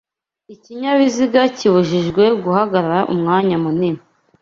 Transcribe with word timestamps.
Ikinyabiziga 0.53 1.41
kibujijwe 1.57 2.23
guhagarara 2.43 2.99
umwanya 3.13 3.55
munini 3.63 4.01